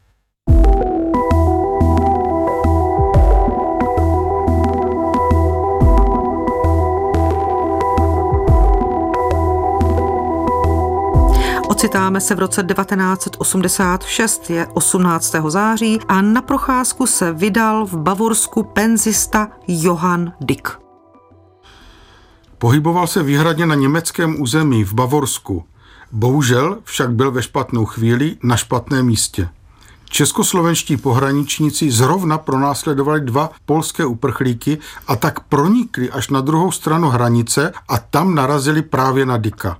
Ocitáme 11.81 12.21
se 12.21 12.35
v 12.35 12.39
roce 12.39 12.63
1986, 12.63 14.51
je 14.51 14.67
18. 14.67 15.35
září 15.49 16.01
a 16.09 16.23
na 16.23 16.43
procházku 16.43 17.07
se 17.07 17.33
vydal 17.33 17.87
v 17.87 17.95
Bavorsku 17.95 18.63
penzista 18.63 19.49
Johann 19.69 20.33
Dick. 20.41 20.69
Pohyboval 22.59 23.07
se 23.07 23.23
výhradně 23.23 23.67
na 23.67 23.75
německém 23.75 24.43
území 24.43 24.85
v 24.85 24.93
Bavorsku. 24.93 25.65
Bohužel 26.13 26.79
však 26.85 27.11
byl 27.13 27.31
ve 27.31 27.43
špatnou 27.43 27.85
chvíli 27.85 28.37
na 28.43 28.57
špatném 28.57 29.07
místě. 29.07 29.49
Českoslovenští 30.11 30.97
pohraničníci 30.97 31.91
zrovna 31.91 32.39
pronásledovali 32.39 33.21
dva 33.21 33.51
polské 33.67 34.05
uprchlíky 34.05 34.79
a 35.07 35.17
tak 35.17 35.41
pronikli 35.41 36.11
až 36.11 36.29
na 36.31 36.41
druhou 36.41 36.73
stranu 36.73 37.09
hranice 37.09 37.73
a 37.89 37.99
tam 37.99 38.35
narazili 38.35 38.83
právě 38.83 39.27
na 39.27 39.37
Dika. 39.37 39.79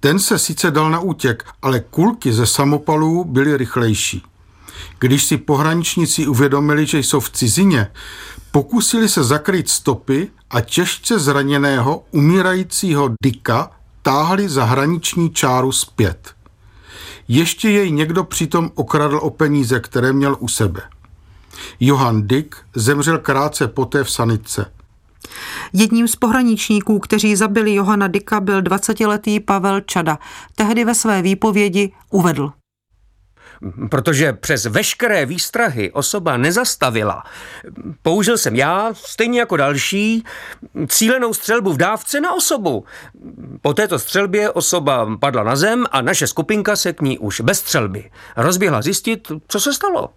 Ten 0.00 0.18
se 0.18 0.38
sice 0.38 0.70
dal 0.70 0.90
na 0.90 1.00
útěk, 1.00 1.44
ale 1.62 1.80
kulky 1.80 2.32
ze 2.32 2.46
samopalů 2.46 3.24
byly 3.24 3.56
rychlejší. 3.56 4.22
Když 4.98 5.24
si 5.24 5.36
pohraničníci 5.36 6.26
uvědomili, 6.26 6.86
že 6.86 6.98
jsou 6.98 7.20
v 7.20 7.30
cizině, 7.30 7.90
pokusili 8.50 9.08
se 9.08 9.24
zakrýt 9.24 9.68
stopy 9.68 10.28
a 10.50 10.60
těžce 10.60 11.18
zraněného 11.18 12.04
umírajícího 12.10 13.10
Dika 13.22 13.70
táhli 14.02 14.48
za 14.48 14.64
hraniční 14.64 15.30
čáru 15.30 15.72
zpět. 15.72 16.34
Ještě 17.28 17.70
jej 17.70 17.90
někdo 17.90 18.24
přitom 18.24 18.70
okradl 18.74 19.18
o 19.22 19.30
peníze, 19.30 19.80
které 19.80 20.12
měl 20.12 20.36
u 20.40 20.48
sebe. 20.48 20.82
Johann 21.80 22.28
Dick 22.28 22.56
zemřel 22.74 23.18
krátce 23.18 23.68
poté 23.68 24.04
v 24.04 24.10
sanice– 24.10 24.72
Jedním 25.72 26.08
z 26.08 26.16
pohraničníků, 26.16 26.98
kteří 26.98 27.36
zabili 27.36 27.74
Johana 27.74 28.08
Dika, 28.08 28.40
byl 28.40 28.62
20-letý 28.62 29.40
Pavel 29.40 29.80
Čada. 29.80 30.18
Tehdy 30.54 30.84
ve 30.84 30.94
své 30.94 31.22
výpovědi 31.22 31.92
uvedl. 32.10 32.52
Protože 33.90 34.32
přes 34.32 34.64
veškeré 34.64 35.26
výstrahy 35.26 35.92
osoba 35.92 36.36
nezastavila. 36.36 37.22
Použil 38.02 38.38
jsem 38.38 38.56
já, 38.56 38.90
stejně 38.94 39.40
jako 39.40 39.56
další, 39.56 40.24
cílenou 40.88 41.34
střelbu 41.34 41.72
v 41.72 41.76
dávce 41.76 42.20
na 42.20 42.34
osobu. 42.34 42.84
Po 43.62 43.74
této 43.74 43.98
střelbě 43.98 44.50
osoba 44.50 45.16
padla 45.20 45.42
na 45.42 45.56
zem 45.56 45.84
a 45.90 46.00
naše 46.00 46.26
skupinka 46.26 46.76
se 46.76 46.92
k 46.92 47.00
ní 47.00 47.18
už 47.18 47.40
bez 47.40 47.58
střelby 47.58 48.10
rozběhla 48.36 48.82
zjistit, 48.82 49.32
co 49.48 49.60
se 49.60 49.72
stalo. 49.72 50.08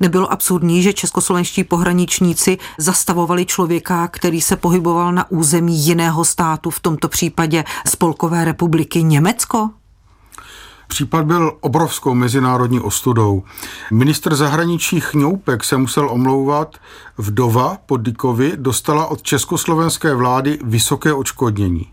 Nebylo 0.00 0.32
absurdní, 0.32 0.82
že 0.82 0.92
českoslovenští 0.92 1.64
pohraničníci 1.64 2.58
zastavovali 2.78 3.46
člověka, 3.46 4.08
který 4.08 4.40
se 4.40 4.56
pohyboval 4.56 5.12
na 5.12 5.30
území 5.30 5.78
jiného 5.78 6.24
státu, 6.24 6.70
v 6.70 6.80
tomto 6.80 7.08
případě 7.08 7.64
Spolkové 7.86 8.44
republiky 8.44 9.02
Německo? 9.02 9.70
Případ 10.88 11.24
byl 11.24 11.56
obrovskou 11.60 12.14
mezinárodní 12.14 12.80
ostudou. 12.80 13.42
Ministr 13.90 14.34
zahraničí 14.34 15.00
Chňoupek 15.00 15.64
se 15.64 15.76
musel 15.76 16.10
omlouvat. 16.10 16.76
Vdova 17.18 17.76
pod 17.86 17.96
Dikovi 17.96 18.52
dostala 18.56 19.06
od 19.06 19.22
československé 19.22 20.14
vlády 20.14 20.58
vysoké 20.64 21.12
očkodnění. 21.12 21.92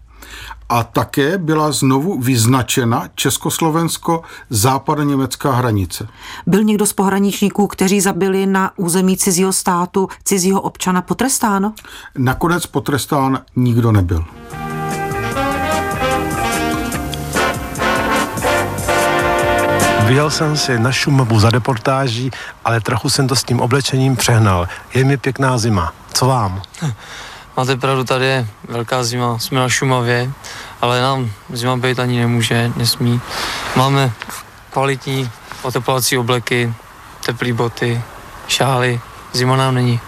A 0.69 0.83
také 0.83 1.38
byla 1.38 1.71
znovu 1.71 2.19
vyznačena 2.19 3.07
československo-západoněmecká 3.15 5.51
hranice. 5.51 6.07
Byl 6.47 6.63
někdo 6.63 6.85
z 6.85 6.93
pohraničníků, 6.93 7.67
kteří 7.67 8.01
zabili 8.01 8.45
na 8.45 8.71
území 8.77 9.17
cizího 9.17 9.53
státu 9.53 10.07
cizího 10.23 10.61
občana 10.61 11.01
potrestán? 11.01 11.73
Nakonec 12.17 12.65
potrestán 12.65 13.39
nikdo 13.55 13.91
nebyl. 13.91 14.25
Vyjel 20.09 20.29
jsem 20.29 20.57
si 20.57 20.79
na 20.79 20.91
Šumavu 20.91 21.39
za 21.39 21.49
deportáží, 21.49 22.31
ale 22.65 22.81
trochu 22.81 23.09
jsem 23.09 23.27
to 23.27 23.35
s 23.35 23.43
tím 23.43 23.59
oblečením 23.59 24.15
přehnal. 24.15 24.67
Je 24.93 25.03
mi 25.03 25.17
pěkná 25.17 25.57
zima. 25.57 25.93
Co 26.13 26.25
vám? 26.25 26.61
Máte 27.59 27.75
pravdu, 27.75 28.03
tady 28.03 28.25
je 28.25 28.47
velká 28.67 29.03
zima, 29.03 29.39
jsme 29.39 29.59
na 29.59 29.69
Šumavě, 29.69 30.31
ale 30.81 31.01
nám 31.01 31.31
zima 31.53 31.77
být 31.77 31.99
ani 31.99 32.19
nemůže, 32.19 32.71
nesmí. 32.75 33.21
Máme 33.75 34.11
kvalitní 34.69 35.29
oteplovací 35.61 36.17
obleky, 36.17 36.73
teplé 37.25 37.53
boty, 37.53 38.01
šály, 38.47 39.01
zima 39.33 39.55
nám 39.55 39.75
není. 39.75 39.99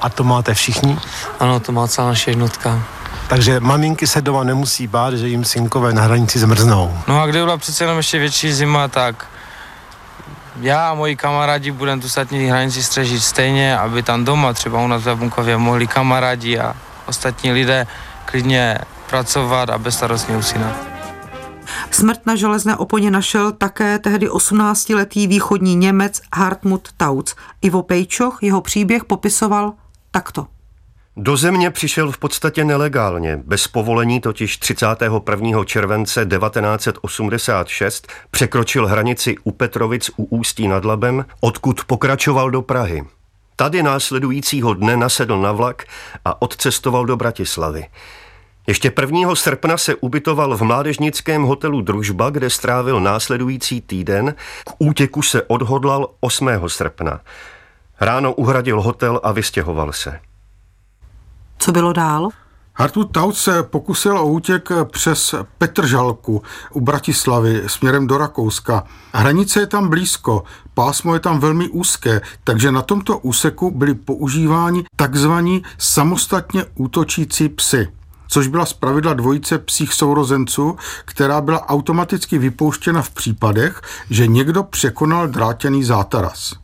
A 0.00 0.08
to 0.08 0.24
máte 0.24 0.54
všichni? 0.54 0.98
Ano, 1.40 1.60
to 1.60 1.72
má 1.72 1.88
celá 1.88 2.08
naše 2.08 2.30
jednotka. 2.30 2.82
Takže 3.28 3.60
maminky 3.60 4.06
se 4.06 4.20
doma 4.20 4.44
nemusí 4.44 4.86
bát, 4.86 5.14
že 5.14 5.28
jim 5.28 5.44
synkové 5.44 5.92
na 5.92 6.02
hranici 6.02 6.38
zmrznou. 6.38 6.98
No 7.08 7.20
a 7.22 7.26
kde 7.26 7.38
byla 7.44 7.56
přece 7.56 7.84
jenom 7.84 7.96
ještě 7.96 8.18
větší 8.18 8.52
zima, 8.52 8.88
tak 8.88 9.26
já 10.64 10.90
a 10.90 10.94
moji 10.94 11.16
kamarádi 11.16 11.70
budeme 11.70 12.02
tu 12.02 12.08
statní 12.08 12.44
hranici 12.44 12.82
střežit 12.82 13.22
stejně, 13.22 13.78
aby 13.78 14.02
tam 14.02 14.24
doma, 14.24 14.52
třeba 14.52 14.80
u 14.80 14.86
nás 14.88 15.02
v 15.02 15.14
Bunkově, 15.14 15.56
mohli 15.56 15.86
kamarádi 15.86 16.58
a 16.58 16.76
ostatní 17.06 17.52
lidé 17.52 17.86
klidně 18.24 18.78
pracovat 19.10 19.70
a 19.70 19.78
bezstarostně 19.78 20.36
usínat. 20.36 20.76
Smrt 21.90 22.26
na 22.26 22.36
železné 22.36 22.76
oponě 22.76 23.10
našel 23.10 23.52
také 23.52 23.98
tehdy 23.98 24.28
18-letý 24.28 25.26
východní 25.26 25.76
Němec 25.76 26.20
Hartmut 26.34 26.88
Tauc. 26.96 27.34
Ivo 27.62 27.82
Pejčoch 27.82 28.38
jeho 28.42 28.60
příběh 28.60 29.04
popisoval 29.04 29.72
takto. 30.10 30.46
Do 31.16 31.36
země 31.36 31.70
přišel 31.70 32.12
v 32.12 32.18
podstatě 32.18 32.64
nelegálně, 32.64 33.36
bez 33.44 33.68
povolení 33.68 34.20
totiž 34.20 34.56
31. 34.56 35.64
července 35.64 36.26
1986 36.26 38.12
překročil 38.30 38.86
hranici 38.86 39.36
u 39.44 39.52
Petrovic 39.52 40.10
u 40.16 40.24
Ústí 40.24 40.68
nad 40.68 40.84
Labem, 40.84 41.24
odkud 41.40 41.84
pokračoval 41.84 42.50
do 42.50 42.62
Prahy. 42.62 43.04
Tady 43.56 43.82
následujícího 43.82 44.74
dne 44.74 44.96
nasedl 44.96 45.40
na 45.40 45.52
vlak 45.52 45.84
a 46.24 46.42
odcestoval 46.42 47.06
do 47.06 47.16
Bratislavy. 47.16 47.86
Ještě 48.66 48.92
1. 49.00 49.34
srpna 49.34 49.76
se 49.76 49.94
ubytoval 49.94 50.56
v 50.56 50.62
mládežnickém 50.62 51.42
hotelu 51.42 51.80
Družba, 51.80 52.30
kde 52.30 52.50
strávil 52.50 53.00
následující 53.00 53.80
týden. 53.80 54.34
K 54.64 54.72
útěku 54.78 55.22
se 55.22 55.42
odhodlal 55.42 56.08
8. 56.20 56.48
srpna. 56.66 57.20
Ráno 58.00 58.32
uhradil 58.32 58.82
hotel 58.82 59.20
a 59.22 59.32
vystěhoval 59.32 59.92
se. 59.92 60.20
Co 61.60 61.72
bylo 61.72 61.92
dál? 61.92 62.28
Hartmut 62.74 63.12
Taut 63.12 63.36
se 63.36 63.62
pokusil 63.62 64.18
o 64.18 64.26
útěk 64.26 64.68
přes 64.92 65.34
Petržalku 65.58 66.42
u 66.72 66.80
Bratislavy 66.80 67.62
směrem 67.66 68.06
do 68.06 68.18
Rakouska. 68.18 68.84
Hranice 69.14 69.60
je 69.60 69.66
tam 69.66 69.88
blízko, 69.88 70.44
pásmo 70.74 71.14
je 71.14 71.20
tam 71.20 71.40
velmi 71.40 71.68
úzké, 71.68 72.20
takže 72.44 72.72
na 72.72 72.82
tomto 72.82 73.18
úseku 73.18 73.70
byly 73.70 73.94
používáni 73.94 74.84
takzvaní 74.96 75.62
samostatně 75.78 76.64
útočící 76.74 77.48
psy 77.48 77.88
což 78.32 78.46
byla 78.46 78.66
zpravidla 78.66 79.14
dvojice 79.14 79.58
psích 79.58 79.94
sourozenců, 79.94 80.76
která 81.04 81.40
byla 81.40 81.68
automaticky 81.68 82.38
vypouštěna 82.38 83.02
v 83.02 83.10
případech, 83.10 83.82
že 84.10 84.26
někdo 84.26 84.62
překonal 84.62 85.28
drátěný 85.28 85.84
zátaras. 85.84 86.54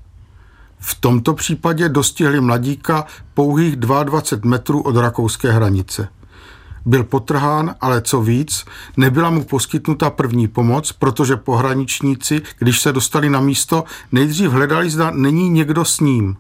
V 0.89 0.95
tomto 0.95 1.35
případě 1.35 1.89
dostihli 1.89 2.41
mladíka 2.41 3.07
pouhých 3.35 3.77
22 3.77 4.51
metrů 4.51 4.83
od 4.83 4.97
rakouské 4.97 5.53
hranice. 5.53 6.09
Byl 6.85 7.05
potrhán, 7.05 7.75
ale 7.81 8.01
co 8.01 8.21
víc, 8.21 8.65
nebyla 8.97 9.31
mu 9.31 9.45
poskytnuta 9.45 10.11
první 10.11 10.49
pomoc, 10.49 10.93
protože 10.93 11.37
pohraničníci, 11.37 12.43
když 12.59 12.81
se 12.81 12.93
dostali 12.93 13.31
na 13.31 13.41
místo, 13.41 13.85
nejdřív 14.13 14.51
hledali, 14.51 14.91
zda 14.91 15.11
není 15.11 15.51
někdo 15.51 15.85
s 15.85 16.01
ním. 16.01 16.37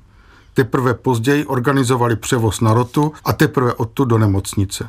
Teprve 0.54 0.94
později 0.94 1.46
organizovali 1.46 2.16
převoz 2.16 2.60
na 2.60 2.74
rotu 2.74 3.12
a 3.24 3.32
teprve 3.32 3.72
odtud 3.72 4.04
do 4.04 4.18
nemocnice. 4.18 4.88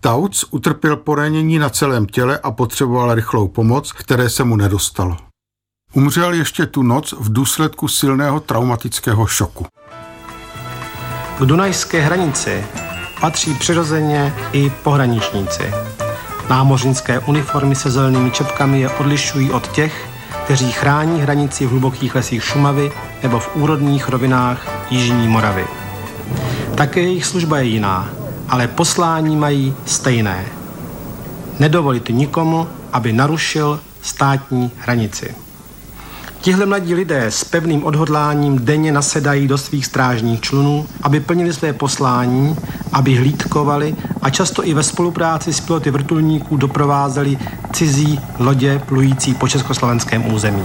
Tauc 0.00 0.44
utrpěl 0.50 0.96
poranění 0.96 1.58
na 1.58 1.68
celém 1.68 2.06
těle 2.06 2.38
a 2.38 2.50
potřeboval 2.50 3.14
rychlou 3.14 3.48
pomoc, 3.48 3.92
které 3.92 4.30
se 4.30 4.44
mu 4.44 4.56
nedostalo. 4.56 5.29
Umřel 5.92 6.32
ještě 6.32 6.66
tu 6.66 6.82
noc 6.82 7.14
v 7.18 7.32
důsledku 7.32 7.88
silného 7.88 8.40
traumatického 8.40 9.26
šoku. 9.26 9.66
K 11.38 11.42
Dunajské 11.44 12.00
hranici 12.00 12.64
patří 13.20 13.54
přirozeně 13.54 14.34
i 14.52 14.70
pohraničníci. 14.70 15.62
Námořnické 16.50 17.18
uniformy 17.18 17.74
se 17.74 17.90
zelenými 17.90 18.30
čepkami 18.30 18.80
je 18.80 18.88
odlišují 18.88 19.50
od 19.50 19.68
těch, 19.68 20.08
kteří 20.44 20.72
chrání 20.72 21.20
hranici 21.20 21.66
v 21.66 21.70
hlubokých 21.70 22.14
lesích 22.14 22.44
Šumavy 22.44 22.92
nebo 23.22 23.40
v 23.40 23.56
úrodných 23.56 24.08
rovinách 24.08 24.68
Jižní 24.90 25.28
Moravy. 25.28 25.66
Také 26.74 27.00
jejich 27.00 27.26
služba 27.26 27.58
je 27.58 27.64
jiná, 27.64 28.10
ale 28.48 28.68
poslání 28.68 29.36
mají 29.36 29.74
stejné. 29.86 30.44
Nedovolit 31.58 32.08
nikomu, 32.08 32.68
aby 32.92 33.12
narušil 33.12 33.80
státní 34.02 34.70
hranici. 34.78 35.34
Tihle 36.40 36.66
mladí 36.66 36.94
lidé 36.94 37.26
s 37.26 37.44
pevným 37.44 37.84
odhodláním 37.84 38.58
denně 38.58 38.92
nasedají 38.92 39.48
do 39.48 39.58
svých 39.58 39.86
strážních 39.86 40.40
člunů, 40.40 40.86
aby 41.02 41.20
plnili 41.20 41.52
své 41.52 41.72
poslání, 41.72 42.56
aby 42.92 43.14
hlídkovali 43.14 43.96
a 44.22 44.30
často 44.30 44.66
i 44.66 44.74
ve 44.74 44.82
spolupráci 44.82 45.52
s 45.52 45.60
piloty 45.60 45.90
vrtulníků 45.90 46.56
doprovázeli 46.56 47.38
cizí 47.72 48.20
lodě 48.38 48.82
plující 48.88 49.34
po 49.34 49.48
československém 49.48 50.34
území. 50.34 50.64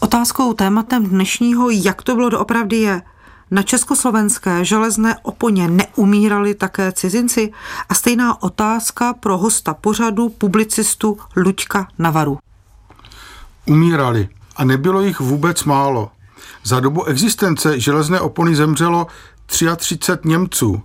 Otázkou 0.00 0.52
tématem 0.52 1.06
dnešního, 1.06 1.70
jak 1.70 2.02
to 2.02 2.14
bylo 2.14 2.28
doopravdy 2.28 2.76
je, 2.76 3.02
na 3.50 3.62
československé 3.62 4.64
železné 4.64 5.16
oponě 5.22 5.68
neumírali 5.68 6.54
také 6.54 6.92
cizinci? 6.92 7.52
A 7.88 7.94
stejná 7.94 8.42
otázka 8.42 9.14
pro 9.14 9.38
hosta 9.38 9.74
pořadu 9.74 10.28
publicistu 10.28 11.18
Luďka 11.36 11.88
Navaru 11.98 12.38
umírali 13.66 14.28
a 14.56 14.64
nebylo 14.64 15.00
jich 15.00 15.20
vůbec 15.20 15.64
málo. 15.64 16.10
Za 16.64 16.80
dobu 16.80 17.04
existence 17.04 17.80
železné 17.80 18.20
opony 18.20 18.56
zemřelo 18.56 19.06
33 19.46 20.12
Němců, 20.24 20.82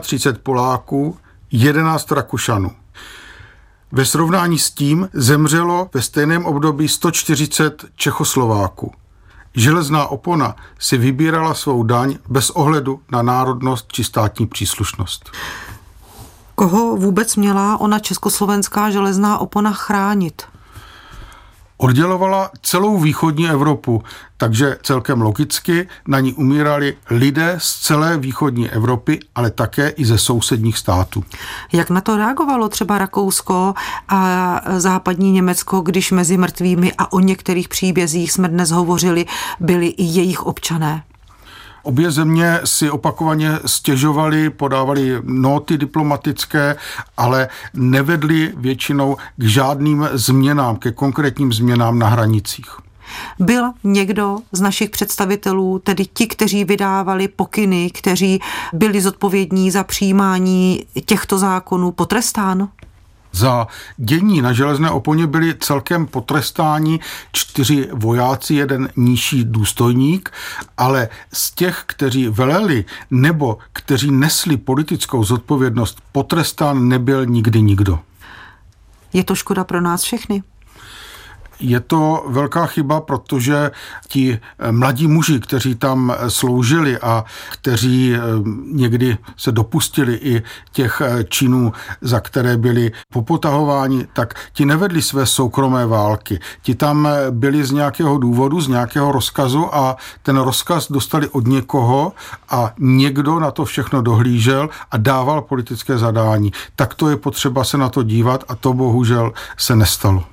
31 0.00 0.40
Poláků, 0.42 1.16
11 1.50 2.12
Rakušanů. 2.12 2.70
Ve 3.92 4.04
srovnání 4.04 4.58
s 4.58 4.70
tím 4.70 5.08
zemřelo 5.12 5.90
ve 5.94 6.02
stejném 6.02 6.44
období 6.44 6.88
140 6.88 7.84
Čechoslováků. 7.96 8.92
Železná 9.54 10.06
opona 10.06 10.56
si 10.78 10.98
vybírala 10.98 11.54
svou 11.54 11.82
daň 11.82 12.18
bez 12.28 12.50
ohledu 12.50 13.00
na 13.10 13.22
národnost 13.22 13.92
či 13.92 14.04
státní 14.04 14.46
příslušnost. 14.46 15.30
Koho 16.54 16.96
vůbec 16.96 17.36
měla 17.36 17.80
ona 17.80 17.98
československá 17.98 18.90
železná 18.90 19.38
opona 19.38 19.72
chránit? 19.72 20.42
Oddělovala 21.82 22.50
celou 22.62 22.98
východní 22.98 23.48
Evropu, 23.48 24.02
takže 24.36 24.76
celkem 24.82 25.20
logicky 25.20 25.88
na 26.08 26.20
ní 26.20 26.34
umírali 26.34 26.96
lidé 27.10 27.54
z 27.58 27.80
celé 27.80 28.16
východní 28.16 28.70
Evropy, 28.70 29.20
ale 29.34 29.50
také 29.50 29.88
i 29.88 30.04
ze 30.04 30.18
sousedních 30.18 30.78
států. 30.78 31.24
Jak 31.72 31.90
na 31.90 32.00
to 32.00 32.16
reagovalo 32.16 32.68
třeba 32.68 32.98
Rakousko 32.98 33.74
a 34.08 34.60
západní 34.76 35.32
Německo, 35.32 35.80
když 35.80 36.12
mezi 36.12 36.36
mrtvými 36.36 36.92
a 36.98 37.12
o 37.12 37.20
některých 37.20 37.68
příbězích 37.68 38.32
jsme 38.32 38.48
dnes 38.48 38.70
hovořili, 38.70 39.26
byli 39.60 39.86
i 39.86 40.04
jejich 40.04 40.42
občané? 40.42 41.02
Obě 41.82 42.10
země 42.10 42.60
si 42.64 42.90
opakovaně 42.90 43.58
stěžovali, 43.66 44.50
podávali 44.50 45.18
noty 45.22 45.78
diplomatické, 45.78 46.76
ale 47.16 47.48
nevedli 47.74 48.52
většinou 48.56 49.16
k 49.36 49.44
žádným 49.44 50.08
změnám, 50.12 50.76
ke 50.76 50.92
konkrétním 50.92 51.52
změnám 51.52 51.98
na 51.98 52.08
hranicích. 52.08 52.66
Byl 53.38 53.70
někdo 53.84 54.38
z 54.52 54.60
našich 54.60 54.90
představitelů, 54.90 55.78
tedy 55.78 56.06
ti, 56.06 56.26
kteří 56.26 56.64
vydávali 56.64 57.28
pokyny, 57.28 57.90
kteří 57.90 58.40
byli 58.72 59.00
zodpovědní 59.00 59.70
za 59.70 59.84
přijímání 59.84 60.86
těchto 61.04 61.38
zákonů, 61.38 61.92
potrestán? 61.92 62.68
Za 63.32 63.66
dění 63.96 64.42
na 64.42 64.52
železné 64.52 64.90
oponě 64.90 65.26
byli 65.26 65.54
celkem 65.60 66.06
potrestáni 66.06 67.00
čtyři 67.32 67.88
vojáci, 67.92 68.54
jeden 68.54 68.88
nižší 68.96 69.44
důstojník, 69.44 70.30
ale 70.78 71.08
z 71.32 71.50
těch, 71.50 71.82
kteří 71.86 72.28
veleli 72.28 72.84
nebo 73.10 73.58
kteří 73.72 74.10
nesli 74.10 74.56
politickou 74.56 75.24
zodpovědnost, 75.24 75.98
potrestán 76.12 76.88
nebyl 76.88 77.26
nikdy 77.26 77.62
nikdo. 77.62 77.98
Je 79.12 79.24
to 79.24 79.34
škoda 79.34 79.64
pro 79.64 79.80
nás 79.80 80.02
všechny? 80.02 80.42
Je 81.60 81.80
to 81.80 82.24
velká 82.28 82.66
chyba, 82.66 83.00
protože 83.00 83.70
ti 84.08 84.38
eh, 84.58 84.72
mladí 84.72 85.06
muži, 85.06 85.40
kteří 85.40 85.74
tam 85.74 86.14
eh, 86.14 86.30
sloužili 86.30 86.98
a 86.98 87.24
kteří 87.52 88.14
eh, 88.14 88.18
někdy 88.72 89.18
se 89.36 89.52
dopustili 89.52 90.14
i 90.22 90.42
těch 90.72 91.02
činů, 91.28 91.72
za 92.00 92.20
které 92.20 92.56
byli 92.56 92.92
popotahováni, 93.12 94.06
tak 94.12 94.34
ti 94.52 94.64
nevedli 94.64 95.02
své 95.02 95.26
soukromé 95.26 95.86
války. 95.86 96.40
Ti 96.62 96.74
tam 96.74 97.08
byli 97.30 97.64
z 97.64 97.70
nějakého 97.70 98.18
důvodu, 98.18 98.60
z 98.60 98.68
nějakého 98.68 99.12
rozkazu 99.12 99.74
a 99.74 99.96
ten 100.22 100.36
rozkaz 100.36 100.92
dostali 100.92 101.28
od 101.28 101.46
někoho 101.46 102.12
a 102.50 102.74
někdo 102.78 103.38
na 103.38 103.50
to 103.50 103.64
všechno 103.64 104.02
dohlížel 104.02 104.68
a 104.90 104.96
dával 104.96 105.42
politické 105.42 105.98
zadání. 105.98 106.52
Tak 106.76 106.94
to 106.94 107.10
je 107.10 107.16
potřeba 107.16 107.64
se 107.64 107.78
na 107.78 107.88
to 107.88 108.02
dívat 108.02 108.44
a 108.48 108.54
to 108.54 108.72
bohužel 108.72 109.32
se 109.56 109.76
nestalo. 109.76 110.31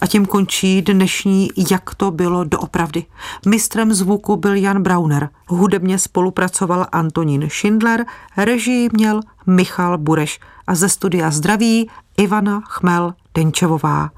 A 0.00 0.06
tím 0.06 0.26
končí 0.26 0.82
dnešní 0.82 1.48
Jak 1.70 1.94
to 1.94 2.10
bylo 2.10 2.44
doopravdy. 2.44 3.04
Mistrem 3.46 3.94
zvuku 3.94 4.36
byl 4.36 4.54
Jan 4.54 4.82
Brauner, 4.82 5.28
hudebně 5.48 5.98
spolupracoval 5.98 6.86
Antonín 6.92 7.48
Schindler, 7.50 8.04
režii 8.36 8.88
měl 8.92 9.20
Michal 9.46 9.98
Bureš 9.98 10.40
a 10.66 10.74
ze 10.74 10.88
studia 10.88 11.30
zdraví 11.30 11.90
Ivana 12.16 12.60
Chmel 12.60 13.14
Denčevová. 13.34 14.10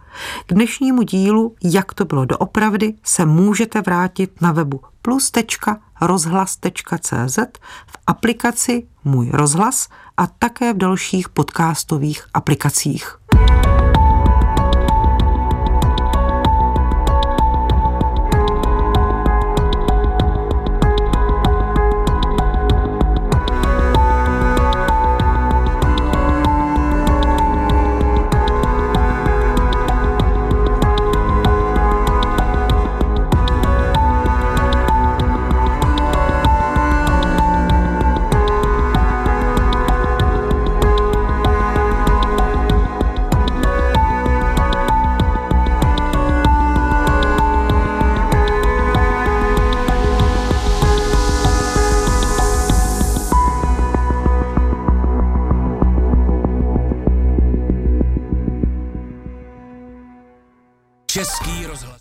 K 0.47 0.55
dnešnímu 0.55 1.03
dílu 1.03 1.55
Jak 1.65 1.95
to 1.95 2.05
bylo 2.05 2.25
doopravdy 2.25 2.95
se 3.05 3.27
můžete 3.27 3.81
vrátit 3.81 4.41
na 4.41 4.53
webu 4.53 4.81
plus.rozhlas.cz 5.03 7.39
v 7.87 7.99
aplikaci 8.07 8.87
Můj 9.05 9.31
rozhlas 9.33 9.89
a 10.17 10.27
také 10.27 10.73
v 10.73 10.77
dalších 10.77 11.29
podcastových 11.29 12.25
aplikacích. 12.35 13.19